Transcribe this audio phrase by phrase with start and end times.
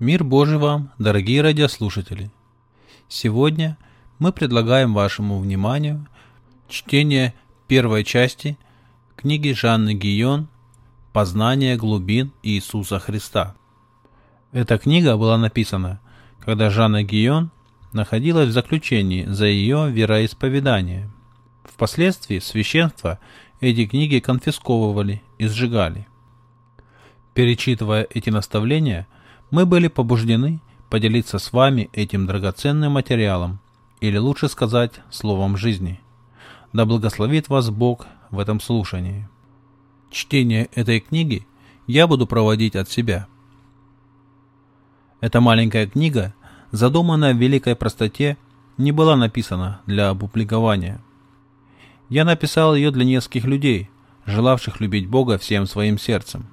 [0.00, 2.32] Мир Божий вам, дорогие радиослушатели!
[3.06, 3.78] Сегодня
[4.18, 6.08] мы предлагаем вашему вниманию
[6.68, 7.32] чтение
[7.68, 8.58] первой части
[9.14, 10.48] книги Жанны Гион
[11.12, 13.54] «Познание глубин Иисуса Христа».
[14.50, 16.00] Эта книга была написана,
[16.40, 17.52] когда Жанна Гион
[17.92, 21.08] находилась в заключении за ее вероисповедание.
[21.62, 23.20] Впоследствии священство
[23.60, 26.08] эти книги конфисковывали и сжигали.
[27.32, 29.06] Перечитывая эти наставления,
[29.54, 30.58] мы были побуждены
[30.90, 33.60] поделиться с вами этим драгоценным материалом,
[34.00, 36.00] или лучше сказать, словом жизни.
[36.72, 39.28] Да благословит вас Бог в этом слушании.
[40.10, 41.46] Чтение этой книги
[41.86, 43.28] я буду проводить от себя.
[45.20, 46.34] Эта маленькая книга,
[46.72, 48.36] задуманная в великой простоте,
[48.76, 51.00] не была написана для опубликования.
[52.08, 53.88] Я написал ее для нескольких людей,
[54.26, 56.48] желавших любить Бога всем своим сердцем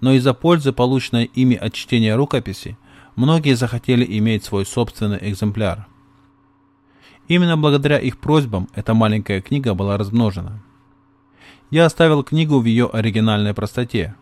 [0.00, 2.78] но из-за пользы, полученной ими от чтения рукописи,
[3.16, 5.86] многие захотели иметь свой собственный экземпляр.
[7.26, 10.62] Именно благодаря их просьбам эта маленькая книга была размножена.
[11.70, 14.14] Я оставил книгу в ее оригинальной простоте.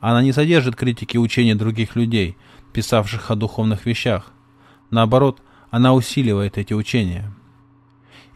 [0.00, 2.36] Она не содержит критики учений других людей,
[2.72, 4.32] писавших о духовных вещах.
[4.90, 7.34] Наоборот, она усиливает эти учения.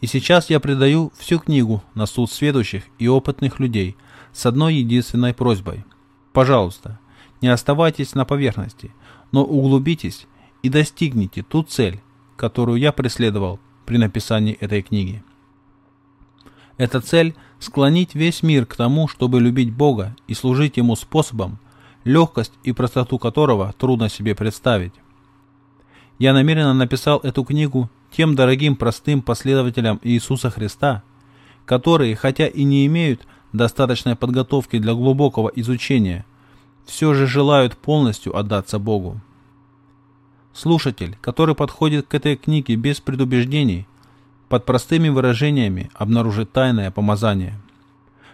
[0.01, 3.97] И сейчас я предаю всю книгу на суд сведущих и опытных людей
[4.33, 5.85] с одной единственной просьбой–
[6.39, 7.01] Пожалуйста,
[7.41, 8.95] не оставайтесь на поверхности,
[9.33, 10.29] но углубитесь
[10.63, 12.01] и достигните ту цель,
[12.37, 15.25] которую я преследовал при написании этой книги.
[16.77, 21.59] Эта цель– склонить весь мир к тому, чтобы любить Бога и служить Ему способом,
[22.05, 24.95] легкость и простоту которого трудно себе представить.
[26.21, 31.03] Я намеренно написал эту книгу тем дорогим простым последователям Иисуса Христа,
[31.65, 36.25] которые, хотя и не имеют достаточной подготовки для глубокого изучения,
[36.87, 39.21] все же желают полностью отдаться Богу.
[40.53, 43.87] Слушатель, который подходит к этой книге без предубеждений,
[44.49, 47.61] под простыми выражениями обнаружит тайное помазание.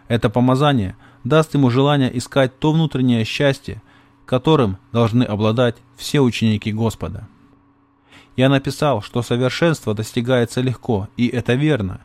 [0.06, 3.82] Это помазание даст ему желание искать то внутреннее счастье,
[4.26, 7.28] которым должны обладать все ученики Господа.
[8.36, 12.00] Я написал, что совершенство достигается легко, и это верно.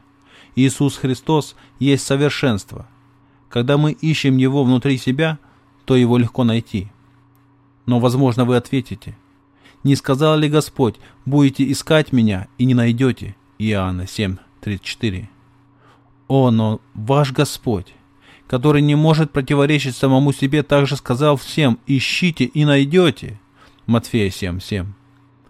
[0.56, 2.88] Иисус Христос есть совершенство–
[3.50, 5.40] когда мы ищем его внутри себя,
[5.86, 6.88] то его легко найти.
[7.86, 9.18] Но, возможно, вы ответите,
[9.84, 10.96] «Не сказал ли Господь,
[11.26, 15.30] будете искать меня и не найдете?» Иоанна 7:34.
[16.28, 17.96] О, но ваш Господь,
[18.48, 23.40] который не может противоречить самому себе, также сказал всем, «Ищите и найдете»
[23.86, 24.94] Матфея 7:7.